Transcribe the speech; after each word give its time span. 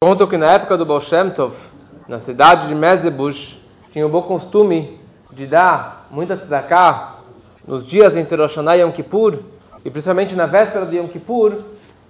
Contam 0.00 0.28
que 0.28 0.36
na 0.36 0.52
época 0.52 0.76
do 0.76 0.86
Baal 0.86 1.00
Tov, 1.34 1.54
na 2.06 2.20
cidade 2.20 2.68
de 2.68 2.74
Mezebush, 2.74 3.58
tinha 3.90 4.06
o 4.06 4.08
bom 4.08 4.22
costume 4.22 4.96
de 5.32 5.44
dar 5.44 6.06
muita 6.08 6.36
tzedakah 6.36 7.16
nos 7.66 7.84
dias 7.84 8.16
entre 8.16 8.36
Rosh 8.36 8.54
Hashanah 8.54 8.76
e 8.76 8.80
Yom 8.82 8.92
Kippur, 8.92 9.36
e 9.84 9.90
principalmente 9.90 10.36
na 10.36 10.46
véspera 10.46 10.86
de 10.86 10.98
Yom 10.98 11.08
Kippur, 11.08 11.56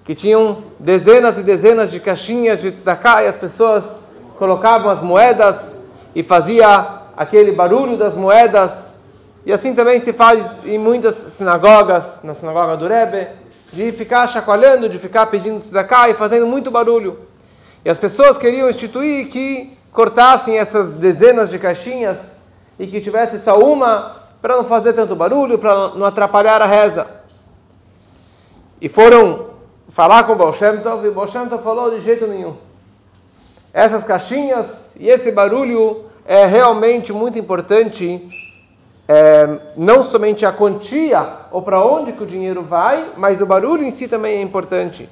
que 0.05 0.15
tinham 0.15 0.59
dezenas 0.79 1.39
e 1.39 1.43
dezenas 1.43 1.91
de 1.91 1.99
caixinhas 1.99 2.61
de 2.61 2.71
tzedakah 2.71 3.23
e 3.23 3.27
as 3.27 3.37
pessoas 3.37 4.01
colocavam 4.39 4.91
as 4.91 5.01
moedas 5.01 5.85
e 6.15 6.23
fazia 6.23 7.01
aquele 7.17 7.53
barulho 7.53 7.97
das 7.97 8.15
moedas. 8.15 9.01
E 9.47 9.53
assim 9.53 9.75
também 9.75 9.99
se 9.99 10.13
faz 10.13 10.61
em 10.67 10.79
muitas 10.79 11.15
sinagogas, 11.15 12.23
na 12.23 12.35
sinagoga 12.35 12.77
do 12.77 12.87
Rebbe, 12.87 13.29
de 13.73 13.93
ficar 13.93 14.27
chacoalhando, 14.27 14.91
de 14.91 14.99
ficar 14.99 15.25
pedindo 15.29 15.61
tzedakah 15.61 16.11
e 16.11 16.15
fazendo 16.15 16.47
muito 16.47 16.71
barulho. 16.71 17.28
E 17.85 17.91
as 17.91 17.99
pessoas 17.99 18.37
queriam 18.37 18.69
instituir 18.69 19.29
que 19.29 19.77
cortassem 19.93 20.59
essas 20.59 20.95
dezenas 20.95 21.51
de 21.51 21.59
caixinhas 21.59 22.43
e 22.79 22.87
que 22.87 23.01
tivesse 23.01 23.39
só 23.39 23.59
uma 23.59 24.17
para 24.41 24.57
não 24.57 24.65
fazer 24.65 24.93
tanto 24.93 25.17
barulho, 25.17 25.59
para 25.59 25.89
não 25.91 26.07
atrapalhar 26.07 26.63
a 26.63 26.67
reza. 26.67 27.07
E 28.81 28.89
foram 28.89 29.49
falar 29.89 30.25
com 30.25 30.33
o 30.33 30.37
Baal 30.37 30.53
Shem 30.53 30.79
Tov, 30.79 31.05
e 31.05 31.09
o 31.09 31.15
Baal 31.15 31.27
Shem 31.27 31.49
Tov 31.49 31.63
falou 31.63 31.91
de 31.91 32.01
jeito 32.01 32.27
nenhum. 32.27 32.57
Essas 33.73 34.05
caixinhas 34.05 34.95
e 34.97 35.09
esse 35.09 35.33
barulho 35.33 36.05
é 36.25 36.47
realmente 36.47 37.13
muito 37.13 37.39
importante, 37.39 38.29
é, 39.09 39.61
não 39.77 40.05
somente 40.05 40.45
a 40.47 40.53
quantia 40.53 41.27
ou 41.51 41.63
para 41.63 41.83
onde 41.83 42.13
que 42.13 42.23
o 42.23 42.27
dinheiro 42.27 42.63
vai, 42.63 43.13
mas 43.17 43.41
o 43.41 43.47
barulho 43.47 43.83
em 43.83 43.91
si 43.91 44.07
também 44.07 44.37
é 44.37 44.43
importante. 44.43 45.09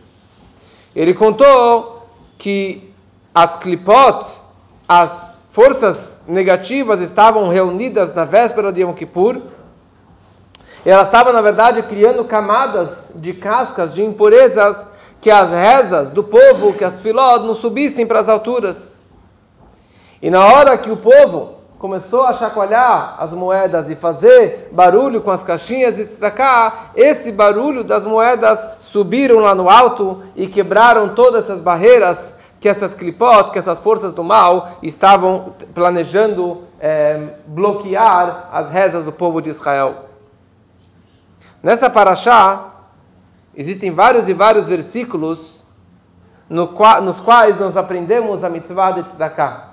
Ele 0.94 1.14
contou 1.14 1.95
que 2.38 2.92
as 3.34 3.56
clipot, 3.56 4.24
as 4.88 5.42
forças 5.52 6.18
negativas 6.28 7.00
estavam 7.00 7.48
reunidas 7.48 8.14
na 8.14 8.24
véspera 8.24 8.72
de 8.72 8.82
Yom 8.82 8.92
Kippur. 8.92 9.40
Elas 10.84 11.08
estavam, 11.08 11.32
na 11.32 11.40
verdade, 11.40 11.82
criando 11.82 12.24
camadas 12.24 13.12
de 13.14 13.32
cascas, 13.32 13.92
de 13.92 14.04
impurezas, 14.04 14.86
que 15.20 15.30
as 15.30 15.50
rezas 15.50 16.10
do 16.10 16.22
povo, 16.22 16.74
que 16.74 16.84
as 16.84 17.00
filós 17.00 17.42
não 17.42 17.54
subissem 17.54 18.06
para 18.06 18.20
as 18.20 18.28
alturas. 18.28 19.04
E 20.22 20.30
na 20.30 20.44
hora 20.44 20.78
que 20.78 20.90
o 20.90 20.96
povo 20.96 21.56
começou 21.78 22.24
a 22.24 22.32
chacoalhar 22.32 23.16
as 23.18 23.32
moedas 23.32 23.90
e 23.90 23.96
fazer 23.96 24.70
barulho 24.72 25.20
com 25.20 25.30
as 25.30 25.42
caixinhas 25.42 25.98
e 25.98 26.04
destacar, 26.04 26.92
esse 26.94 27.32
barulho 27.32 27.84
das 27.84 28.04
moedas 28.04 28.66
subiram 28.82 29.40
lá 29.40 29.54
no 29.54 29.68
alto 29.68 30.22
e 30.36 30.46
quebraram 30.46 31.10
todas 31.14 31.44
essas 31.44 31.60
barreiras 31.60 32.35
que 32.60 32.68
essas 32.68 32.94
clipot, 32.94 33.50
que 33.52 33.58
essas 33.58 33.78
forças 33.78 34.12
do 34.12 34.24
mal 34.24 34.78
estavam 34.82 35.54
planejando 35.74 36.62
é, 36.80 37.34
bloquear 37.46 38.48
as 38.52 38.70
rezas 38.70 39.04
do 39.04 39.12
povo 39.12 39.40
de 39.40 39.50
Israel. 39.50 40.06
Nessa 41.62 41.90
paraxá, 41.90 42.72
existem 43.54 43.90
vários 43.90 44.28
e 44.28 44.32
vários 44.32 44.66
versículos 44.66 45.62
no 46.48 46.72
nos 47.02 47.20
quais 47.20 47.58
nós 47.58 47.76
aprendemos 47.76 48.44
a 48.44 48.48
mitzvah 48.48 48.92
de 48.92 49.02
tzedakah. 49.02 49.70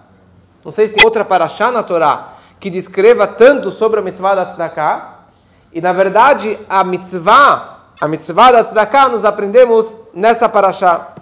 Não 0.66 0.72
sei 0.72 0.88
se 0.88 0.94
tem 0.94 1.06
outra 1.06 1.24
paraxá 1.24 1.72
na 1.72 1.84
Torá 1.84 2.34
que 2.60 2.70
descreva 2.70 3.28
tanto 3.28 3.72
sobre 3.72 4.00
a 4.00 4.04
mitzvah 4.04 4.36
da 4.36 4.46
tzedakah. 4.46 5.26
E 5.74 5.82
na 5.82 5.92
verdade, 5.92 6.58
a 6.70 6.84
mitzvah, 6.84 7.80
a 8.00 8.08
mitzvah 8.08 8.52
da 8.52 8.64
tzedakah, 8.64 9.10
nós 9.10 9.26
aprendemos 9.26 9.96
nessa 10.14 10.48
paraxá. 10.48 11.13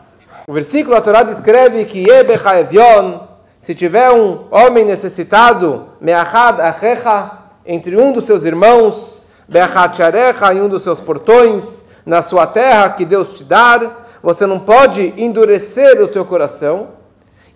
O 0.52 0.54
versículo 0.54 0.98
da 0.98 1.02
Torá 1.02 1.24
descreve 1.24 1.86
que 1.86 2.06
se 3.62 3.74
tiver 3.74 4.12
um 4.12 4.48
homem 4.52 4.84
necessitado, 4.84 5.86
meachad 6.02 6.60
achecha, 6.60 7.32
entre 7.66 7.96
um 7.96 8.12
dos 8.12 8.26
seus 8.26 8.44
irmãos, 8.44 9.24
beachat 9.48 10.02
em 10.53 10.59
um 10.59 10.68
dos 10.68 10.84
seus 10.84 11.00
portões, 11.00 11.86
na 12.06 12.22
sua 12.22 12.46
terra 12.46 12.90
que 12.90 13.06
Deus 13.06 13.34
te 13.34 13.46
dar, 13.46 14.09
você 14.22 14.46
não 14.46 14.59
pode 14.59 15.14
endurecer 15.16 16.03
o 16.03 16.09
teu 16.09 16.25
coração 16.25 16.90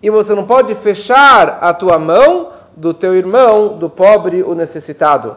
e 0.01 0.09
você 0.09 0.33
não 0.33 0.45
pode 0.45 0.73
fechar 0.75 1.59
a 1.59 1.73
tua 1.73 1.99
mão 1.99 2.53
do 2.77 2.93
teu 2.93 3.13
irmão, 3.13 3.77
do 3.77 3.89
pobre, 3.89 4.41
o 4.41 4.55
necessitado. 4.55 5.35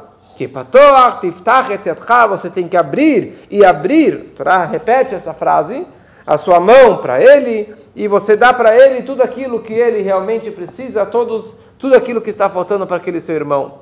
Você 2.28 2.50
tem 2.50 2.68
que 2.68 2.76
abrir 2.76 3.48
e 3.50 3.64
abrir. 3.64 4.30
A 4.32 4.36
Torá 4.36 4.64
repete 4.64 5.12
essa 5.12 5.34
frase 5.34 5.84
a 6.28 6.36
sua 6.36 6.60
mão 6.60 6.98
para 6.98 7.22
ele 7.22 7.74
e 7.96 8.06
você 8.06 8.36
dá 8.36 8.52
para 8.52 8.76
ele 8.76 9.02
tudo 9.02 9.22
aquilo 9.22 9.60
que 9.60 9.72
ele 9.72 10.02
realmente 10.02 10.50
precisa, 10.50 11.06
todos, 11.06 11.54
tudo 11.78 11.96
aquilo 11.96 12.20
que 12.20 12.28
está 12.28 12.50
faltando 12.50 12.86
para 12.86 12.98
aquele 12.98 13.18
seu 13.18 13.34
irmão. 13.34 13.78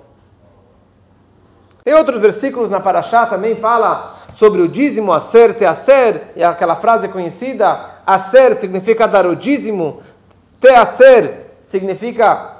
Tem 1.82 1.92
outros 1.92 2.20
versículos 2.20 2.70
na 2.70 2.78
Paraxá 2.78 3.26
também 3.26 3.56
fala 3.56 4.14
sobre 4.36 4.62
o 4.62 4.68
dízimo, 4.68 5.12
acer, 5.12 5.54
teacer, 5.54 6.28
e 6.36 6.44
aquela 6.44 6.76
frase 6.76 7.08
conhecida, 7.08 7.80
acer 8.06 8.54
significa 8.54 9.08
dar 9.08 9.26
o 9.26 9.34
dízimo, 9.34 10.00
teacer 10.60 11.48
significa 11.60 12.58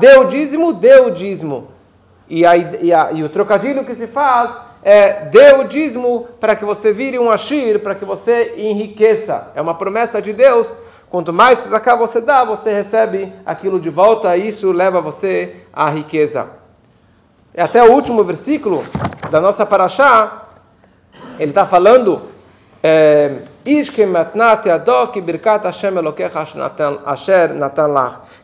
dê 0.00 0.16
o 0.16 0.24
dízimo, 0.24 0.72
dê 0.72 0.98
o 0.98 1.10
dízimo. 1.10 1.68
E, 2.28 2.44
a, 2.44 2.56
e, 2.56 2.92
a, 2.92 3.12
e 3.12 3.22
o 3.22 3.28
trocadilho 3.28 3.84
que 3.84 3.94
se 3.94 4.08
faz 4.08 4.50
é, 4.82 5.26
dê 5.26 5.52
o 5.54 5.64
dízimo 5.64 6.28
para 6.38 6.56
que 6.56 6.64
você 6.64 6.92
vire 6.92 7.18
um 7.18 7.30
ashir, 7.30 7.80
para 7.80 7.94
que 7.94 8.04
você 8.04 8.54
enriqueça. 8.56 9.48
É 9.54 9.60
uma 9.60 9.74
promessa 9.74 10.20
de 10.22 10.32
Deus. 10.32 10.68
Quanto 11.10 11.32
mais 11.32 11.58
tzedakah 11.58 11.96
você 11.96 12.20
dá, 12.20 12.44
você 12.44 12.72
recebe 12.72 13.32
aquilo 13.44 13.80
de 13.80 13.90
volta 13.90 14.36
e 14.36 14.48
isso 14.48 14.70
leva 14.70 15.00
você 15.00 15.56
à 15.72 15.90
riqueza. 15.90 16.48
E 17.54 17.60
até 17.60 17.82
o 17.82 17.92
último 17.92 18.22
versículo 18.22 18.82
da 19.28 19.40
nossa 19.40 19.66
paraxá, 19.66 20.48
ele 21.38 21.50
está 21.50 21.66
falando 21.66 22.22
é, 22.82 23.38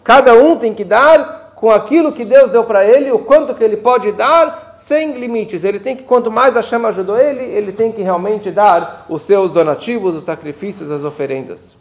Cada 0.03 0.35
um 0.35 0.57
tem 0.57 0.75
que 0.75 0.85
dar 0.85 1.53
com 1.55 1.71
aquilo 1.71 2.13
que 2.13 2.25
Deus 2.25 2.51
deu 2.51 2.65
para 2.65 2.85
ele, 2.85 3.11
o 3.11 3.21
quanto 3.21 3.55
que 3.55 3.65
ele 3.65 3.79
pode 3.79 4.13
dar, 4.13 4.66
sem 4.77 5.19
limites. 5.19 5.65
Ele 5.65 5.81
tem 5.81 5.97
que, 5.97 6.05
quanto 6.05 6.31
mais 6.31 6.57
a 6.57 6.63
chama 6.63 6.89
ajudou 6.89 7.19
ele, 7.19 7.43
ele 7.43 7.73
tem 7.73 7.91
que 7.91 8.03
realmente 8.03 8.51
dar 8.51 9.07
os 9.09 9.23
seus 9.23 9.51
donativos, 9.51 10.15
os 10.15 10.25
sacrifícios, 10.25 10.91
as 10.91 11.03
oferendas. 11.03 11.77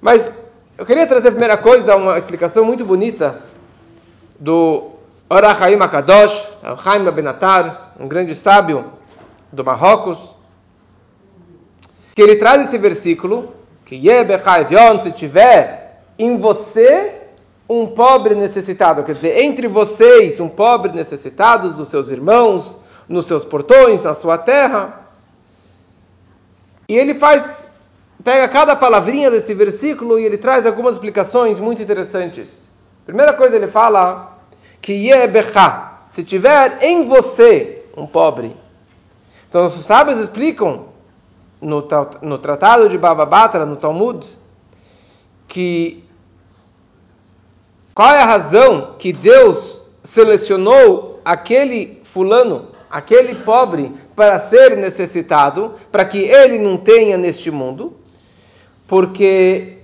Mas 0.00 0.32
eu 0.76 0.84
queria 0.84 1.06
trazer 1.06 1.28
a 1.28 1.32
primeira 1.32 1.56
coisa, 1.56 1.94
uma 1.94 2.18
explicação 2.18 2.64
muito 2.64 2.84
bonita 2.84 3.40
do 4.40 4.90
Orachaim 5.30 5.80
Akadosh, 5.80 6.48
Chaim 6.82 7.04
Benatar, 7.10 7.92
um 8.00 8.08
grande 8.08 8.34
sábio 8.34 8.84
do 9.52 9.64
Marrocos, 9.64 10.18
que 12.14 12.22
ele 12.22 12.36
traz 12.36 12.62
esse 12.62 12.78
versículo, 12.78 13.54
que 13.86 13.96
se 15.00 15.12
tiver 15.12 16.02
em 16.18 16.38
você 16.38 17.21
um 17.80 17.86
pobre 17.86 18.34
necessitado, 18.34 19.02
quer 19.02 19.14
dizer, 19.14 19.38
entre 19.44 19.66
vocês, 19.66 20.38
um 20.40 20.48
pobre 20.48 20.92
necessitado, 20.92 21.70
dos 21.70 21.88
seus 21.88 22.08
irmãos, 22.08 22.76
nos 23.08 23.26
seus 23.26 23.44
portões, 23.44 24.02
na 24.02 24.14
sua 24.14 24.36
terra. 24.36 25.06
E 26.88 26.96
ele 26.96 27.14
faz, 27.14 27.70
pega 28.22 28.48
cada 28.48 28.76
palavrinha 28.76 29.30
desse 29.30 29.54
versículo 29.54 30.18
e 30.18 30.24
ele 30.24 30.36
traz 30.36 30.66
algumas 30.66 30.94
explicações 30.94 31.58
muito 31.58 31.80
interessantes. 31.80 32.70
Primeira 33.06 33.32
coisa, 33.32 33.56
ele 33.56 33.68
fala 33.68 34.38
que 34.80 34.92
Yebecha, 34.92 35.92
se 36.06 36.22
tiver 36.24 36.78
em 36.82 37.08
você 37.08 37.84
um 37.96 38.06
pobre. 38.06 38.54
Então, 39.48 39.64
os 39.64 39.74
sábios 39.74 40.18
explicam 40.18 40.86
no, 41.60 41.86
no 42.22 42.38
tratado 42.38 42.88
de 42.88 42.98
Baba 42.98 43.24
Batra, 43.24 43.64
no 43.64 43.76
Talmud, 43.76 44.26
que 45.46 46.01
qual 47.94 48.14
é 48.14 48.22
a 48.22 48.26
razão 48.26 48.94
que 48.98 49.12
Deus 49.12 49.82
selecionou 50.02 51.20
aquele 51.24 52.00
fulano, 52.04 52.68
aquele 52.90 53.34
pobre, 53.34 53.92
para 54.16 54.38
ser 54.38 54.76
necessitado, 54.76 55.74
para 55.90 56.04
que 56.04 56.18
ele 56.18 56.58
não 56.58 56.76
tenha 56.76 57.16
neste 57.18 57.50
mundo? 57.50 57.94
Porque 58.86 59.78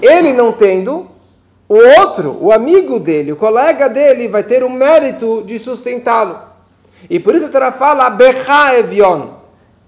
ele 0.00 0.32
não 0.32 0.52
tendo, 0.52 1.08
o 1.68 1.76
outro, 2.00 2.36
o 2.40 2.52
amigo 2.52 2.98
dele, 2.98 3.32
o 3.32 3.36
colega 3.36 3.88
dele, 3.88 4.28
vai 4.28 4.42
ter 4.42 4.62
o 4.62 4.70
mérito 4.70 5.42
de 5.46 5.58
sustentá-lo. 5.58 6.38
E 7.08 7.18
por 7.18 7.34
isso 7.34 7.46
a 7.46 7.50
Torá 7.50 7.72
fala, 7.72 8.10
Becha 8.10 8.78
Evion, 8.78 9.28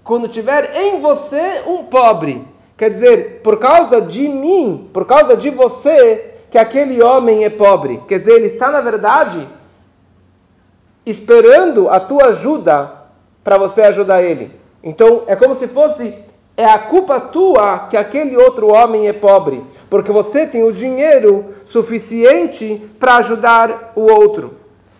quando 0.03 0.27
tiver 0.27 0.75
em 0.75 1.01
você 1.01 1.63
um 1.67 1.83
pobre. 1.83 2.45
Quer 2.77 2.89
dizer, 2.89 3.41
por 3.41 3.57
causa 3.57 4.01
de 4.01 4.27
mim, 4.27 4.89
por 4.93 5.05
causa 5.05 5.37
de 5.37 5.49
você, 5.49 6.34
que 6.55 6.59
aquele 6.59 7.03
homem 7.03 7.43
é 7.43 7.49
pobre. 7.49 8.01
Quer 8.07 8.19
dizer, 8.19 8.35
ele 8.35 8.47
está, 8.47 8.71
na 8.71 8.79
verdade, 8.79 9.45
esperando 11.05 11.89
a 11.89 11.99
tua 11.99 12.27
ajuda 12.27 12.93
para 13.43 13.57
você 13.57 13.81
ajudar 13.81 14.21
ele. 14.21 14.57
Então, 14.81 15.23
é 15.27 15.35
como 15.35 15.53
se 15.53 15.67
fosse 15.67 16.13
é 16.55 16.63
a 16.63 16.79
culpa 16.79 17.19
tua 17.19 17.87
que 17.89 17.97
aquele 17.97 18.37
outro 18.37 18.73
homem 18.73 19.05
é 19.09 19.11
pobre, 19.11 19.61
porque 19.89 20.13
você 20.13 20.47
tem 20.47 20.63
o 20.63 20.71
dinheiro 20.71 21.43
suficiente 21.69 22.89
para 22.97 23.17
ajudar 23.17 23.91
o 23.93 24.03
outro. 24.09 24.53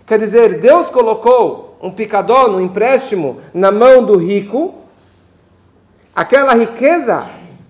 Quer 0.05 0.19
dizer, 0.19 0.59
Deus 0.59 0.89
colocou 0.89 1.77
um 1.81 1.89
picador, 1.89 2.49
um 2.49 2.59
empréstimo 2.59 3.39
na 3.53 3.71
mão 3.71 4.03
do 4.03 4.17
rico, 4.17 4.75
aquela 6.13 6.53
riqueza 6.53 7.23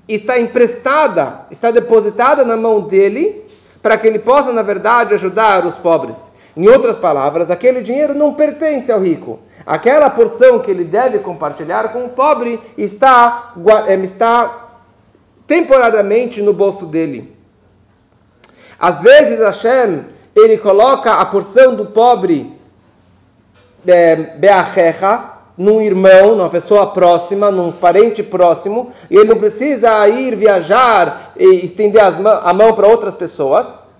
está 0.07 0.39
emprestada, 0.39 1.45
está 1.51 1.69
depositada 1.69 2.43
na 2.43 2.57
mão 2.57 2.81
dele, 2.81 3.44
para 3.85 3.99
que 3.99 4.07
ele 4.07 4.17
possa, 4.17 4.51
na 4.51 4.63
verdade, 4.63 5.13
ajudar 5.13 5.63
os 5.63 5.75
pobres. 5.75 6.31
Em 6.57 6.67
outras 6.67 6.97
palavras, 6.97 7.51
aquele 7.51 7.81
dinheiro 7.81 8.15
não 8.15 8.33
pertence 8.33 8.91
ao 8.91 8.99
rico. 8.99 9.37
Aquela 9.63 10.09
porção 10.09 10.57
que 10.57 10.71
ele 10.71 10.83
deve 10.83 11.19
compartilhar 11.19 11.93
com 11.93 12.03
o 12.03 12.09
pobre 12.09 12.59
está, 12.75 13.53
eh, 13.85 13.95
está 13.97 14.69
temporariamente 15.45 16.41
no 16.41 16.51
bolso 16.51 16.87
dele. 16.87 17.37
Às 18.79 19.01
vezes 19.01 19.39
Hashem 19.39 20.05
ele 20.35 20.57
coloca 20.57 21.13
a 21.13 21.25
porção 21.27 21.75
do 21.75 21.85
pobre 21.85 22.59
é, 23.85 24.35
num 25.57 25.81
irmão, 25.81 26.35
numa 26.35 26.49
pessoa 26.49 26.87
próxima, 26.87 27.49
num 27.49 27.71
parente 27.71 28.21
próximo, 28.21 28.91
e 29.09 29.15
ele 29.15 29.29
não 29.29 29.37
precisa 29.37 30.07
ir 30.07 30.35
viajar 30.35 31.31
e 31.37 31.63
estender 31.63 32.01
a 32.03 32.53
mão 32.53 32.73
para 32.73 32.87
outras 32.87 33.15
pessoas. 33.15 33.93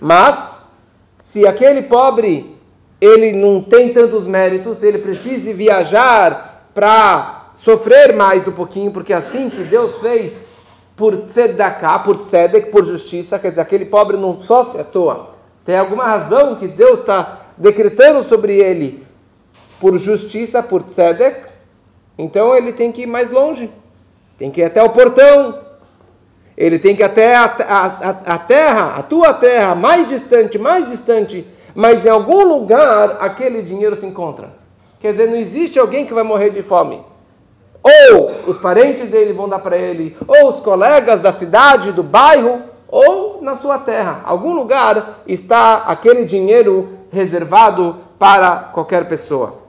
Mas, 0.00 0.70
se 1.18 1.46
aquele 1.46 1.82
pobre 1.82 2.56
ele 3.00 3.32
não 3.32 3.60
tem 3.60 3.92
tantos 3.92 4.24
méritos, 4.26 4.82
ele 4.82 4.98
precisa 4.98 5.52
viajar 5.52 6.70
para 6.74 7.50
sofrer 7.56 8.14
mais 8.14 8.46
um 8.48 8.52
pouquinho, 8.52 8.90
porque 8.90 9.12
é 9.12 9.16
assim 9.16 9.50
que 9.50 9.62
Deus 9.64 9.98
fez 9.98 10.46
por 10.96 11.14
tzedakah, 11.14 11.98
por 11.98 12.16
tzedek, 12.18 12.70
por 12.70 12.86
justiça, 12.86 13.38
quer 13.38 13.50
dizer, 13.50 13.60
aquele 13.60 13.84
pobre 13.84 14.16
não 14.16 14.42
sofre 14.44 14.80
à 14.80 14.84
toa. 14.84 15.30
Tem 15.62 15.76
alguma 15.76 16.04
razão 16.04 16.54
que 16.54 16.66
Deus 16.66 17.00
está 17.00 17.40
decretando 17.58 18.22
sobre 18.24 18.58
ele 18.58 19.05
por 19.80 19.98
justiça, 19.98 20.62
por 20.62 20.82
tzedek, 20.82 21.40
então 22.18 22.56
ele 22.56 22.72
tem 22.72 22.90
que 22.90 23.02
ir 23.02 23.06
mais 23.06 23.30
longe. 23.30 23.70
Tem 24.38 24.50
que 24.50 24.60
ir 24.60 24.64
até 24.64 24.82
o 24.82 24.90
portão. 24.90 25.58
Ele 26.56 26.78
tem 26.78 26.96
que 26.96 27.02
ir 27.02 27.04
até 27.04 27.36
a, 27.36 27.44
a, 27.44 27.86
a, 27.86 28.10
a 28.34 28.38
terra, 28.38 28.94
a 28.96 29.02
tua 29.02 29.34
terra, 29.34 29.74
mais 29.74 30.08
distante, 30.08 30.58
mais 30.58 30.88
distante. 30.88 31.46
Mas 31.74 32.04
em 32.04 32.08
algum 32.08 32.44
lugar 32.44 33.18
aquele 33.20 33.62
dinheiro 33.62 33.94
se 33.94 34.06
encontra. 34.06 34.50
Quer 34.98 35.12
dizer, 35.12 35.28
não 35.28 35.36
existe 35.36 35.78
alguém 35.78 36.06
que 36.06 36.14
vai 36.14 36.24
morrer 36.24 36.50
de 36.50 36.62
fome. 36.62 37.02
Ou 37.82 38.30
os 38.46 38.58
parentes 38.58 39.08
dele 39.08 39.32
vão 39.32 39.48
dar 39.48 39.60
para 39.60 39.76
ele, 39.76 40.16
ou 40.26 40.48
os 40.48 40.60
colegas 40.60 41.20
da 41.20 41.30
cidade, 41.30 41.92
do 41.92 42.02
bairro, 42.02 42.62
ou 42.88 43.40
na 43.42 43.54
sua 43.54 43.78
terra. 43.78 44.22
Algum 44.24 44.54
lugar 44.54 45.20
está 45.26 45.84
aquele 45.86 46.24
dinheiro 46.24 46.88
reservado 47.12 47.96
para 48.18 48.70
qualquer 48.72 49.06
pessoa. 49.06 49.65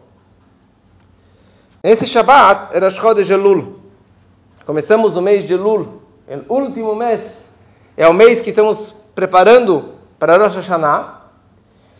Esse 1.83 2.07
Shabbat 2.07 2.75
era 2.75 2.89
Shodesh 2.89 3.29
Elul. 3.29 3.79
Começamos 4.65 5.15
o 5.15 5.21
mês 5.21 5.45
de 5.45 5.53
Elul, 5.53 6.01
o 6.49 6.53
último 6.55 6.95
mês. 6.95 7.59
É 7.95 8.07
o 8.07 8.13
mês 8.13 8.41
que 8.41 8.49
estamos 8.49 8.95
preparando 9.13 9.93
para 10.17 10.37
Rosh 10.37 10.55
Hashanah. 10.55 11.21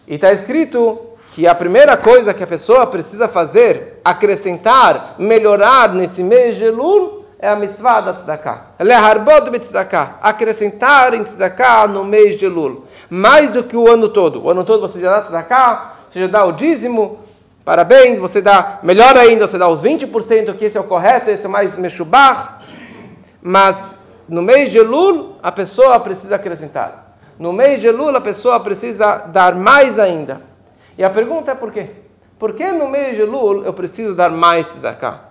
E 0.08 0.16
está 0.16 0.34
escrito 0.34 1.00
que 1.30 1.48
a 1.48 1.54
primeira 1.54 1.96
coisa 1.96 2.34
que 2.34 2.44
a 2.44 2.48
pessoa 2.48 2.88
precisa 2.88 3.28
fazer, 3.28 4.02
acrescentar, 4.04 5.16
melhorar 5.20 5.94
nesse 5.94 6.24
mês 6.24 6.56
de 6.56 6.66
Elul, 6.66 7.26
é 7.40 7.48
a 7.48 7.56
mitzvah 7.56 8.02
da 8.02 8.14
tzedakah. 8.14 8.72
Leharbot 8.80 9.52
mitzedakah. 9.52 10.18
Acrescentar 10.22 11.14
em 11.14 11.24
tzedakah 11.24 11.88
no 11.88 12.04
mês 12.04 12.40
de 12.40 12.46
Elul. 12.46 12.86
Mais 13.10 13.52
do 13.52 13.64
que 13.64 13.78
o 13.78 13.88
ano 13.88 14.10
todo. 14.10 14.44
O 14.44 14.50
ano 14.50 14.66
todo 14.66 14.82
você 14.82 15.00
já 15.00 15.12
dá 15.12 15.22
tzedakah, 15.22 15.94
você 16.10 16.22
já 16.22 16.28
dá 16.28 16.46
o 16.46 16.54
dízimo. 16.54 17.20
Parabéns, 17.68 18.18
você 18.18 18.40
dá, 18.40 18.80
melhor 18.82 19.18
ainda, 19.18 19.46
você 19.46 19.58
dá 19.58 19.68
os 19.68 19.84
20%, 19.84 20.56
que 20.56 20.64
esse 20.64 20.78
é 20.78 20.80
o 20.80 20.86
correto, 20.86 21.30
esse 21.30 21.46
é 21.46 21.50
o 21.50 21.52
mais 21.52 21.76
meshubach. 21.76 22.64
Mas 23.42 24.08
no 24.30 24.42
mês 24.42 24.72
de 24.72 24.78
Elul, 24.78 25.36
a 25.44 25.52
pessoa 25.52 26.00
precisa 26.00 26.38
acrescentar. 26.38 27.18
No 27.38 27.52
mês 27.52 27.82
de 27.82 27.88
Elul, 27.88 28.16
a 28.16 28.22
pessoa 28.22 28.58
precisa 28.62 29.18
dar 29.18 29.54
mais 29.54 30.00
ainda. 30.00 30.44
E 30.98 31.04
a 31.04 31.10
pergunta 31.10 31.52
é 31.52 31.56
por 31.56 31.74
quê? 31.74 31.90
Por 32.40 32.54
que 32.54 32.72
no 32.72 32.88
mês 32.88 33.18
de 33.18 33.24
Elul 33.24 33.66
eu 33.66 33.74
preciso 33.74 34.16
dar 34.16 34.30
mais 34.30 34.68
tzedakah? 34.68 35.26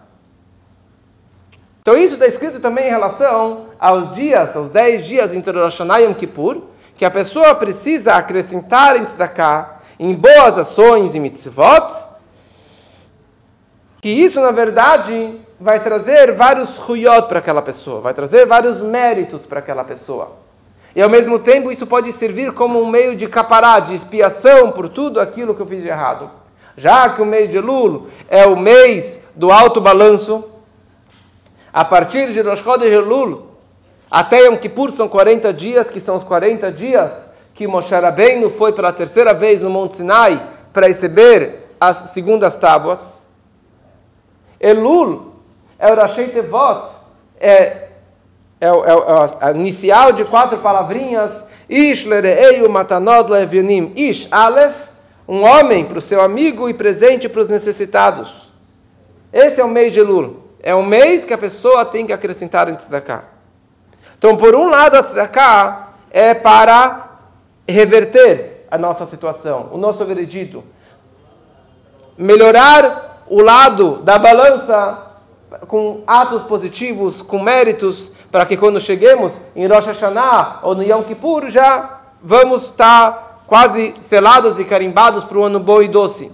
Então 1.80 1.96
isso 1.96 2.16
está 2.16 2.26
escrito 2.26 2.60
também 2.60 2.88
em 2.88 2.90
relação 2.90 3.68
aos 3.80 4.12
dias, 4.12 4.54
aos 4.54 4.70
10 4.70 5.06
dias 5.06 5.32
entre 5.32 5.58
Rosh 5.58 5.80
e 5.80 6.02
Yom 6.02 6.12
Kippur, 6.12 6.64
que 6.96 7.06
a 7.06 7.10
pessoa 7.10 7.54
precisa 7.54 8.12
acrescentar 8.12 8.94
em 8.98 9.04
tzedakah, 9.04 9.78
em 9.98 10.12
boas 10.12 10.58
ações 10.58 11.14
e 11.14 11.18
mitzvot, 11.18 12.05
que 14.06 14.10
isso 14.10 14.40
na 14.40 14.52
verdade 14.52 15.34
vai 15.58 15.80
trazer 15.80 16.30
vários 16.30 16.78
huyot 16.78 17.26
para 17.26 17.40
aquela 17.40 17.60
pessoa, 17.60 18.00
vai 18.00 18.14
trazer 18.14 18.46
vários 18.46 18.80
méritos 18.80 19.44
para 19.44 19.58
aquela 19.58 19.82
pessoa. 19.82 20.30
E 20.94 21.02
ao 21.02 21.10
mesmo 21.10 21.40
tempo 21.40 21.72
isso 21.72 21.88
pode 21.88 22.12
servir 22.12 22.52
como 22.52 22.80
um 22.80 22.86
meio 22.86 23.16
de 23.16 23.26
capará, 23.26 23.80
de 23.80 23.94
expiação 23.94 24.70
por 24.70 24.88
tudo 24.88 25.18
aquilo 25.18 25.56
que 25.56 25.60
eu 25.60 25.66
fiz 25.66 25.82
de 25.82 25.88
errado. 25.88 26.30
Já 26.76 27.08
que 27.08 27.20
o 27.20 27.26
mês 27.26 27.50
de 27.50 27.58
Lul 27.58 28.06
é 28.28 28.46
o 28.46 28.56
mês 28.56 29.30
do 29.34 29.50
alto 29.50 29.80
balanço, 29.80 30.44
a 31.72 31.84
partir 31.84 32.32
de 32.32 32.40
Rosh 32.42 32.62
Chodesh 32.62 32.92
Elul 32.92 33.48
até 34.08 34.46
Yom 34.46 34.56
Kippur 34.56 34.92
são 34.92 35.08
40 35.08 35.52
dias, 35.52 35.90
que 35.90 35.98
são 35.98 36.14
os 36.14 36.22
40 36.22 36.70
dias 36.70 37.34
que 37.56 37.66
Moshe 37.66 37.92
Rabbeinu 37.92 38.50
foi 38.50 38.72
pela 38.72 38.92
terceira 38.92 39.34
vez 39.34 39.62
no 39.62 39.68
Monte 39.68 39.96
Sinai 39.96 40.40
para 40.72 40.86
receber 40.86 41.72
as 41.80 42.10
segundas 42.10 42.54
tábuas. 42.54 43.25
Elul 44.60 45.32
é 45.78 45.92
o 45.92 45.96
Rashei 45.96 46.28
Tevot, 46.28 46.88
é, 47.38 47.50
é, 47.52 47.88
é, 48.60 48.68
é 48.68 48.70
a 49.40 49.50
inicial 49.52 50.12
de 50.12 50.24
quatro 50.24 50.58
palavrinhas. 50.58 51.44
Ish 51.68 52.04
lereeyu 52.04 52.68
matanod 52.70 53.30
levionim. 53.30 53.92
Ish 53.96 54.28
Aleph, 54.30 54.76
um 55.28 55.42
homem 55.42 55.84
para 55.84 55.98
o 55.98 56.02
seu 56.02 56.20
amigo 56.20 56.68
e 56.68 56.74
presente 56.74 57.28
para 57.28 57.42
os 57.42 57.48
necessitados. 57.48 58.52
Esse 59.32 59.60
é 59.60 59.64
o 59.64 59.68
mês 59.68 59.92
de 59.92 60.00
Elul. 60.00 60.44
É 60.62 60.74
um 60.74 60.84
mês 60.84 61.24
que 61.24 61.34
a 61.34 61.38
pessoa 61.38 61.84
tem 61.84 62.06
que 62.06 62.12
acrescentar 62.12 62.68
em 62.68 62.74
tzedakah. 62.74 63.24
Então, 64.18 64.36
por 64.36 64.54
um 64.54 64.68
lado, 64.68 64.96
a 64.96 65.02
tzedakah 65.02 65.88
é 66.10 66.32
para 66.32 67.18
reverter 67.68 68.66
a 68.70 68.78
nossa 68.78 69.04
situação, 69.04 69.68
o 69.72 69.76
nosso 69.76 70.04
veredito. 70.04 70.64
Melhorar 72.16 73.05
o 73.28 73.42
lado 73.42 73.96
da 74.02 74.18
balança 74.18 75.06
com 75.68 76.02
atos 76.06 76.42
positivos, 76.42 77.22
com 77.22 77.40
méritos, 77.40 78.10
para 78.30 78.44
que 78.44 78.56
quando 78.56 78.80
cheguemos 78.80 79.32
em 79.54 79.66
Rosh 79.66 79.86
Hashanah 79.86 80.60
ou 80.62 80.74
no 80.74 80.82
Yom 80.82 81.02
Kippur 81.02 81.48
já 81.48 82.00
vamos 82.22 82.64
estar 82.64 83.44
quase 83.46 83.94
selados 84.00 84.58
e 84.58 84.64
carimbados 84.64 85.24
para 85.24 85.38
o 85.38 85.44
ano 85.44 85.60
bom 85.60 85.80
e 85.80 85.88
doce. 85.88 86.32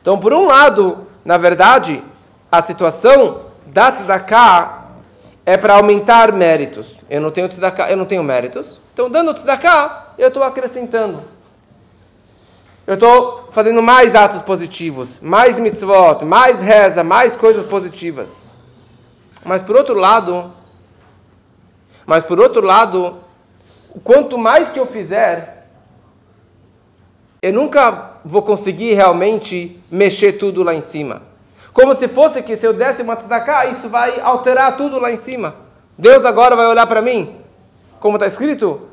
Então, 0.00 0.18
por 0.18 0.32
um 0.32 0.46
lado, 0.46 1.06
na 1.24 1.36
verdade, 1.36 2.02
a 2.50 2.62
situação 2.62 3.42
da 3.66 3.92
tzedakah 3.92 4.84
é 5.44 5.56
para 5.56 5.74
aumentar 5.74 6.32
méritos. 6.32 6.96
Eu 7.10 7.20
não 7.20 7.30
tenho 7.30 7.48
tzedakah, 7.48 7.90
eu 7.90 7.96
não 7.96 8.04
tenho 8.04 8.22
méritos. 8.22 8.80
Então, 8.94 9.10
dando 9.10 9.34
tzedakah, 9.34 10.14
eu 10.16 10.28
estou 10.28 10.42
acrescentando. 10.42 11.22
Eu 12.88 12.94
estou 12.94 13.44
fazendo 13.50 13.82
mais 13.82 14.14
atos 14.14 14.40
positivos, 14.40 15.18
mais 15.20 15.58
mitzvot, 15.58 16.24
mais 16.24 16.58
reza, 16.58 17.04
mais 17.04 17.36
coisas 17.36 17.66
positivas. 17.66 18.54
Mas 19.44 19.62
por 19.62 19.76
outro 19.76 19.92
lado, 19.92 20.50
mas 22.06 22.24
por 22.24 22.40
outro 22.40 22.62
lado, 22.62 23.18
quanto 24.02 24.38
mais 24.38 24.70
que 24.70 24.80
eu 24.80 24.86
fizer, 24.86 25.68
eu 27.42 27.52
nunca 27.52 28.12
vou 28.24 28.40
conseguir 28.40 28.94
realmente 28.94 29.78
mexer 29.90 30.38
tudo 30.38 30.62
lá 30.62 30.72
em 30.72 30.80
cima. 30.80 31.20
Como 31.74 31.94
se 31.94 32.08
fosse 32.08 32.42
que 32.42 32.56
se 32.56 32.66
eu 32.66 32.72
desse 32.72 33.02
uma 33.02 33.16
tzedakah, 33.16 33.66
isso 33.66 33.90
vai 33.90 34.18
alterar 34.18 34.78
tudo 34.78 34.98
lá 34.98 35.12
em 35.12 35.16
cima. 35.16 35.54
Deus 35.98 36.24
agora 36.24 36.56
vai 36.56 36.64
olhar 36.64 36.86
para 36.86 37.02
mim, 37.02 37.36
como 38.00 38.16
está 38.16 38.26
escrito, 38.26 38.88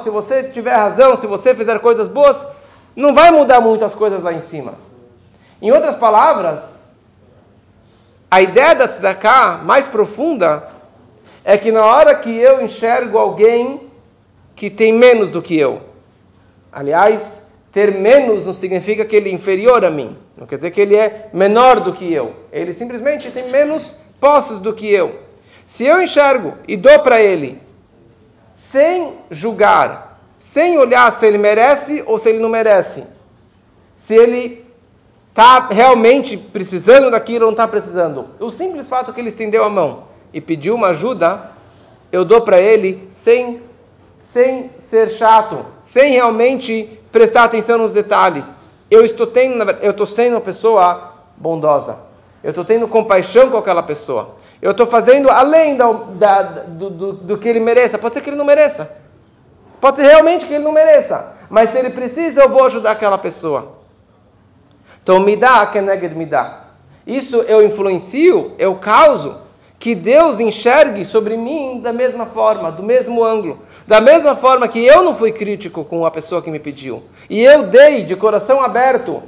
se 0.00 0.10
você 0.10 0.44
tiver 0.44 0.74
razão, 0.74 1.16
se 1.16 1.26
você 1.26 1.54
fizer 1.54 1.78
coisas 1.78 2.08
boas, 2.08 2.44
não 2.96 3.14
vai 3.14 3.30
mudar 3.30 3.60
muitas 3.60 3.94
coisas 3.94 4.22
lá 4.22 4.32
em 4.32 4.40
cima. 4.40 4.74
Em 5.62 5.70
outras 5.70 5.94
palavras, 5.94 6.96
a 8.30 8.42
ideia 8.42 8.74
da 8.74 8.88
tzedakah 8.88 9.62
mais 9.64 9.86
profunda 9.86 10.68
é 11.44 11.56
que 11.56 11.70
na 11.70 11.84
hora 11.84 12.14
que 12.16 12.36
eu 12.36 12.60
enxergo 12.60 13.16
alguém 13.16 13.88
que 14.56 14.68
tem 14.68 14.92
menos 14.92 15.30
do 15.30 15.40
que 15.40 15.56
eu, 15.56 15.80
aliás, 16.72 17.46
ter 17.70 17.92
menos 17.92 18.46
não 18.46 18.52
significa 18.52 19.04
que 19.04 19.14
ele 19.14 19.30
é 19.30 19.32
inferior 19.32 19.84
a 19.84 19.90
mim. 19.90 20.16
Não 20.36 20.46
quer 20.46 20.56
dizer 20.56 20.70
que 20.70 20.80
ele 20.80 20.96
é 20.96 21.28
menor 21.32 21.80
do 21.80 21.92
que 21.92 22.12
eu. 22.12 22.34
Ele 22.50 22.72
simplesmente 22.72 23.30
tem 23.30 23.50
menos 23.50 23.94
posses 24.18 24.58
do 24.58 24.72
que 24.72 24.90
eu. 24.90 25.20
Se 25.66 25.84
eu 25.84 26.02
enxergo 26.02 26.54
e 26.66 26.76
dou 26.76 26.98
para 27.00 27.20
ele, 27.20 27.60
sem 28.70 29.14
julgar, 29.30 30.20
sem 30.38 30.78
olhar 30.78 31.10
se 31.12 31.26
ele 31.26 31.38
merece 31.38 32.02
ou 32.06 32.18
se 32.18 32.28
ele 32.28 32.38
não 32.38 32.48
merece, 32.48 33.04
se 33.94 34.14
ele 34.14 34.64
está 35.28 35.68
realmente 35.68 36.36
precisando 36.36 37.10
daquilo 37.10 37.44
ou 37.44 37.46
não 37.46 37.52
está 37.52 37.68
precisando. 37.68 38.26
O 38.40 38.50
simples 38.50 38.88
fato 38.88 39.12
que 39.12 39.20
ele 39.20 39.28
estendeu 39.28 39.64
a 39.64 39.70
mão 39.70 40.04
e 40.32 40.40
pediu 40.40 40.74
uma 40.74 40.88
ajuda, 40.88 41.50
eu 42.10 42.24
dou 42.24 42.40
para 42.40 42.60
ele 42.60 43.06
sem, 43.10 43.60
sem 44.18 44.70
ser 44.78 45.10
chato, 45.10 45.64
sem 45.80 46.12
realmente 46.12 46.98
prestar 47.12 47.44
atenção 47.44 47.78
nos 47.78 47.92
detalhes. 47.92 48.66
Eu 48.90 49.04
estou 49.04 49.26
tendo, 49.26 49.70
eu 49.82 49.90
estou 49.90 50.06
sendo 50.06 50.34
uma 50.34 50.40
pessoa 50.40 51.14
bondosa. 51.36 51.98
Eu 52.46 52.50
estou 52.50 52.64
tendo 52.64 52.86
compaixão 52.86 53.50
com 53.50 53.56
aquela 53.56 53.82
pessoa. 53.82 54.36
Eu 54.62 54.70
estou 54.70 54.86
fazendo 54.86 55.28
além 55.28 55.76
da, 55.76 55.90
da, 55.92 56.42
do, 56.42 56.90
do, 56.90 57.12
do, 57.12 57.38
que 57.38 57.48
ele 57.48 57.58
mereça. 57.58 57.98
Pode 57.98 58.14
ser 58.14 58.20
que 58.20 58.30
ele 58.30 58.36
não 58.36 58.44
mereça. 58.44 59.02
Pode 59.80 59.96
ser 59.96 60.04
realmente 60.04 60.46
que 60.46 60.54
ele 60.54 60.62
não 60.62 60.70
mereça. 60.70 61.32
Mas 61.50 61.72
se 61.72 61.78
ele 61.78 61.90
precisa, 61.90 62.42
eu 62.42 62.48
vou 62.48 62.64
ajudar 62.64 62.92
aquela 62.92 63.18
pessoa. 63.18 63.72
Então, 65.02 65.18
me 65.18 65.34
dá, 65.34 65.66
keneged 65.66 66.14
me 66.14 66.24
dá. 66.24 66.66
Isso 67.04 67.38
eu 67.48 67.66
influencio, 67.66 68.54
eu 68.60 68.76
causo 68.76 69.38
que 69.76 69.92
Deus 69.92 70.38
enxergue 70.38 71.04
sobre 71.04 71.36
mim 71.36 71.80
da 71.80 71.92
mesma 71.92 72.26
forma, 72.26 72.70
do 72.70 72.84
mesmo 72.84 73.24
ângulo. 73.24 73.58
Da 73.88 74.00
mesma 74.00 74.36
forma 74.36 74.68
que 74.68 74.86
eu 74.86 75.02
não 75.02 75.16
fui 75.16 75.32
crítico 75.32 75.84
com 75.84 76.06
a 76.06 76.12
pessoa 76.12 76.40
que 76.40 76.50
me 76.52 76.60
pediu. 76.60 77.02
E 77.28 77.42
eu 77.42 77.64
dei 77.64 78.04
de 78.04 78.14
coração 78.14 78.62
aberto. 78.62 79.20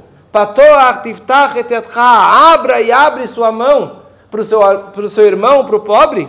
Abra 1.95 2.81
e 2.81 2.91
abre 2.91 3.27
sua 3.27 3.51
mão 3.51 4.03
para 4.29 4.41
o 4.41 4.43
seu, 4.43 4.59
pro 4.93 5.09
seu 5.09 5.25
irmão, 5.25 5.65
para 5.65 5.75
o 5.75 5.81
pobre. 5.81 6.27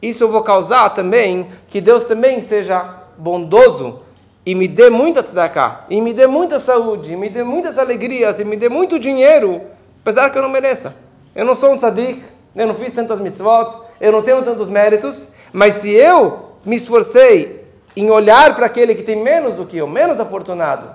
Isso 0.00 0.24
eu 0.24 0.30
vou 0.30 0.42
causar 0.42 0.90
também 0.90 1.46
que 1.68 1.80
Deus 1.80 2.04
também 2.04 2.40
seja 2.40 3.02
bondoso 3.16 4.00
e 4.44 4.54
me 4.54 4.68
dê 4.68 4.88
muita 4.88 5.24
tzedakah, 5.24 5.86
e 5.90 6.00
me 6.00 6.14
dê 6.14 6.28
muita 6.28 6.60
saúde, 6.60 7.12
e 7.12 7.16
me 7.16 7.28
dê 7.28 7.42
muitas 7.42 7.76
alegrias, 7.80 8.38
e 8.38 8.44
me 8.44 8.56
dê 8.56 8.68
muito 8.68 8.96
dinheiro, 8.96 9.62
apesar 10.00 10.30
que 10.30 10.38
eu 10.38 10.42
não 10.42 10.48
mereça. 10.48 10.94
Eu 11.34 11.44
não 11.44 11.56
sou 11.56 11.72
um 11.72 11.76
tzadik, 11.76 12.22
eu 12.54 12.66
não 12.66 12.74
fiz 12.74 12.92
tantas 12.92 13.18
mitzvot, 13.18 13.82
eu 14.00 14.12
não 14.12 14.22
tenho 14.22 14.42
tantos 14.42 14.68
méritos, 14.68 15.30
mas 15.52 15.74
se 15.74 15.90
eu 15.90 16.52
me 16.64 16.76
esforcei 16.76 17.66
em 17.96 18.08
olhar 18.08 18.54
para 18.54 18.66
aquele 18.66 18.94
que 18.94 19.02
tem 19.02 19.16
menos 19.16 19.54
do 19.54 19.66
que 19.66 19.78
eu, 19.78 19.88
menos 19.88 20.20
afortunado, 20.20 20.94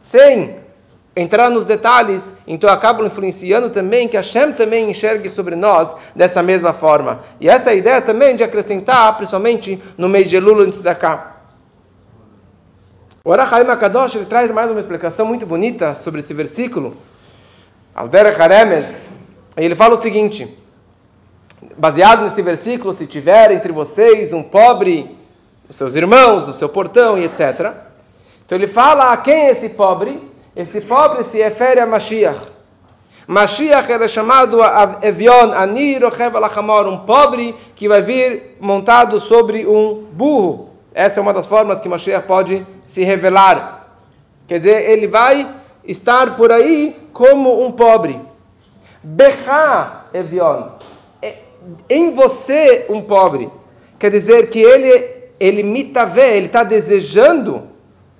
sem 0.00 0.59
entrar 1.14 1.50
nos 1.50 1.66
detalhes, 1.66 2.36
então 2.46 2.70
acabo 2.70 3.04
influenciando 3.04 3.70
também 3.70 4.06
que 4.06 4.16
Hashem 4.16 4.52
também 4.52 4.90
enxergue 4.90 5.28
sobre 5.28 5.56
nós 5.56 5.94
dessa 6.14 6.42
mesma 6.42 6.72
forma. 6.72 7.20
E 7.40 7.48
essa 7.48 7.70
é 7.70 7.76
ideia 7.76 8.00
também 8.00 8.36
de 8.36 8.44
acrescentar, 8.44 9.16
principalmente 9.16 9.82
no 9.98 10.08
mês 10.08 10.30
de 10.30 10.36
Elul 10.36 10.60
antes 10.60 10.80
da 10.80 10.94
cá. 10.94 11.36
O 13.24 13.32
Arachaim 13.32 13.68
Akadosh 13.68 14.14
ele 14.14 14.24
traz 14.24 14.50
mais 14.50 14.70
uma 14.70 14.80
explicação 14.80 15.26
muito 15.26 15.44
bonita 15.44 15.94
sobre 15.94 16.20
esse 16.20 16.32
versículo. 16.32 16.96
Aldera 17.94 18.34
Haremes, 18.42 19.08
ele 19.56 19.74
fala 19.74 19.94
o 19.94 20.00
seguinte: 20.00 20.48
baseado 21.76 22.22
nesse 22.22 22.40
versículo, 22.40 22.94
se 22.94 23.06
tiver 23.06 23.50
entre 23.50 23.72
vocês 23.72 24.32
um 24.32 24.42
pobre, 24.42 25.14
os 25.68 25.76
seus 25.76 25.94
irmãos, 25.94 26.48
o 26.48 26.52
seu 26.52 26.68
portão 26.68 27.18
e 27.18 27.24
etc. 27.24 27.72
Então 28.46 28.56
ele 28.56 28.66
fala 28.66 29.12
a 29.12 29.16
quem 29.16 29.34
é 29.34 29.50
esse 29.50 29.68
pobre? 29.68 30.29
Esse 30.60 30.82
pobre 30.82 31.24
se 31.24 31.38
refere 31.38 31.80
a 31.80 31.86
Mashiach. 31.86 32.38
Mashiach 33.26 33.90
era 33.90 34.06
chamado 34.06 34.58
Evion 35.00 35.54
Anir 35.54 36.02
um 36.04 36.98
pobre 36.98 37.54
que 37.74 37.88
vai 37.88 38.02
vir 38.02 38.58
montado 38.60 39.20
sobre 39.20 39.66
um 39.66 40.04
burro. 40.12 40.68
Essa 40.92 41.18
é 41.18 41.22
uma 41.22 41.32
das 41.32 41.46
formas 41.46 41.80
que 41.80 41.88
Mashiach 41.88 42.26
pode 42.26 42.66
se 42.84 43.02
revelar. 43.02 43.88
Quer 44.46 44.58
dizer, 44.58 44.90
ele 44.90 45.06
vai 45.06 45.48
estar 45.82 46.36
por 46.36 46.52
aí 46.52 46.94
como 47.14 47.64
um 47.64 47.72
pobre. 47.72 48.20
Becha 49.02 50.04
Evion. 50.12 50.72
É, 51.22 51.36
em 51.88 52.14
você, 52.14 52.84
um 52.90 53.00
pobre. 53.00 53.50
Quer 53.98 54.10
dizer 54.10 54.50
que 54.50 54.60
ele, 54.60 55.08
ele 55.40 55.62
mitavê, 55.62 56.36
ele 56.36 56.46
está 56.46 56.64
desejando, 56.64 57.62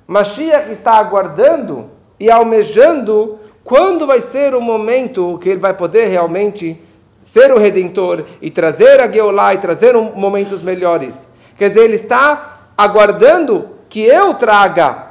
Mashiach 0.06 0.70
está 0.70 0.92
aguardando 0.92 1.99
e 2.20 2.30
almejando 2.30 3.40
quando 3.64 4.06
vai 4.06 4.20
ser 4.20 4.54
o 4.54 4.60
momento 4.60 5.38
que 5.42 5.48
ele 5.48 5.58
vai 5.58 5.72
poder 5.72 6.08
realmente 6.08 6.78
ser 7.22 7.50
o 7.50 7.58
redentor 7.58 8.26
e 8.42 8.50
trazer 8.50 9.00
a 9.00 9.10
Geulah 9.10 9.54
e 9.54 9.58
trazer 9.58 9.96
um, 9.96 10.12
momentos 10.12 10.62
melhores. 10.62 11.32
Quer 11.56 11.68
dizer, 11.68 11.84
ele 11.84 11.96
está 11.96 12.58
aguardando 12.76 13.70
que 13.88 14.00
eu 14.00 14.34
traga 14.34 15.06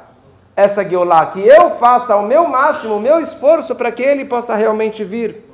essa 0.55 0.83
Geulah, 0.83 1.27
que 1.27 1.39
eu 1.39 1.71
faça 1.71 2.15
o 2.15 2.27
meu 2.27 2.47
máximo, 2.47 2.97
o 2.97 2.99
meu 2.99 3.19
esforço 3.19 3.75
para 3.75 3.91
que 3.91 4.03
ele 4.03 4.25
possa 4.25 4.55
realmente 4.55 5.03
vir. 5.03 5.45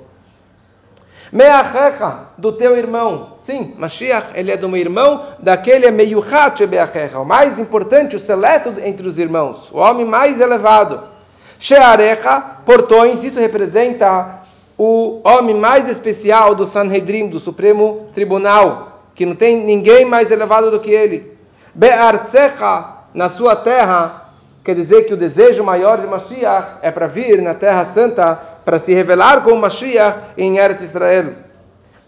Meachecha, 1.31 2.19
do 2.37 2.51
teu 2.51 2.77
irmão. 2.77 3.33
Sim, 3.37 3.75
Mashiach, 3.77 4.31
ele 4.35 4.51
é 4.51 4.57
do 4.57 4.69
meu 4.69 4.79
irmão, 4.79 5.25
daquele 5.39 5.85
é 5.85 5.91
Meyuchat 5.91 6.65
Beachecha, 6.65 7.19
o 7.19 7.25
mais 7.25 7.59
importante, 7.59 8.15
o 8.15 8.19
seleto 8.19 8.73
entre 8.83 9.07
os 9.07 9.19
irmãos, 9.19 9.69
o 9.71 9.77
homem 9.77 10.05
mais 10.05 10.39
elevado. 10.39 11.14
Shearecha, 11.57 12.41
portões, 12.65 13.23
isso 13.23 13.39
representa 13.39 14.41
o 14.77 15.21
homem 15.23 15.55
mais 15.55 15.87
especial 15.87 16.53
do 16.53 16.65
Sanhedrin, 16.65 17.29
do 17.29 17.39
Supremo 17.39 18.07
Tribunal, 18.13 19.01
que 19.13 19.25
não 19.25 19.35
tem 19.35 19.63
ninguém 19.63 20.05
mais 20.05 20.31
elevado 20.31 20.69
do 20.69 20.79
que 20.79 20.91
ele. 20.91 21.37
Be'artzecha, 21.73 22.85
na 23.13 23.29
sua 23.29 23.55
terra, 23.55 24.29
quer 24.63 24.75
dizer 24.75 25.05
que 25.05 25.13
o 25.13 25.17
desejo 25.17 25.63
maior 25.63 25.99
de 25.99 26.07
Mashiach 26.07 26.79
é 26.81 26.91
para 26.91 27.07
vir 27.07 27.41
na 27.41 27.53
Terra 27.53 27.85
Santa, 27.85 28.35
para 28.65 28.79
se 28.79 28.93
revelar 28.93 29.41
como 29.43 29.61
Mashiach 29.61 30.19
em 30.37 30.57
Eretz 30.57 30.81
Israel. 30.81 31.33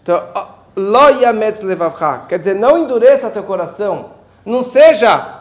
Então, 0.02 0.22
quer 2.28 2.38
dizer, 2.38 2.54
não 2.54 2.78
endureça 2.78 3.30
teu 3.30 3.42
coração, 3.42 4.10
não 4.44 4.62
seja 4.62 5.38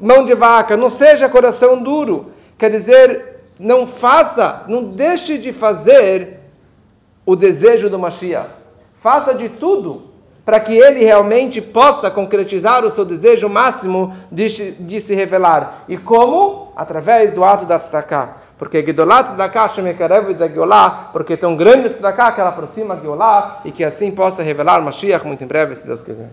mão 0.00 0.24
de 0.24 0.34
vaca, 0.34 0.76
não 0.76 0.90
seja 0.90 1.28
coração 1.28 1.82
duro, 1.82 2.32
quer 2.58 2.70
dizer, 2.70 3.36
não 3.58 3.86
faça, 3.86 4.64
não 4.68 4.84
deixe 4.84 5.38
de 5.38 5.52
fazer 5.52 6.40
o 7.24 7.34
desejo 7.34 7.90
do 7.90 7.98
Mashiach. 7.98 8.50
Faça 9.00 9.34
de 9.34 9.48
tudo 9.48 10.10
para 10.44 10.60
que 10.60 10.72
ele 10.72 11.04
realmente 11.04 11.60
possa 11.60 12.08
concretizar 12.08 12.84
o 12.84 12.90
seu 12.90 13.04
desejo 13.04 13.48
máximo 13.48 14.14
de, 14.30 14.46
de 14.72 15.00
se 15.00 15.12
revelar. 15.12 15.84
E 15.88 15.96
como? 15.96 16.72
Através 16.76 17.32
do 17.34 17.42
ato 17.42 17.64
da 17.64 17.80
tzedakah. 17.80 18.36
Porque 18.56 18.84
Gedolat 18.84 19.26
tzedakah 19.26 19.68
shemekarev 19.68 20.32
da 20.34 20.48
Geolá, 20.48 21.10
porque 21.12 21.32
é 21.32 21.36
tão 21.36 21.56
grande 21.56 21.88
tzedakah 21.88 22.32
que 22.32 22.40
ela 22.40 22.50
aproxima 22.50 22.94
a 22.94 23.60
e 23.64 23.72
que 23.72 23.82
assim 23.84 24.12
possa 24.12 24.42
revelar 24.42 24.80
Mashiach 24.82 25.26
muito 25.26 25.42
em 25.42 25.46
breve, 25.48 25.74
se 25.74 25.86
Deus 25.86 26.02
quiser. 26.02 26.30